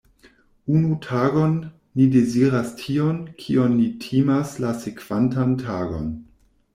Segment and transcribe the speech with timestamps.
[0.75, 1.57] Unu tagon,
[1.99, 6.09] ni deziras tion, kion ni timas la sekvantan tagon.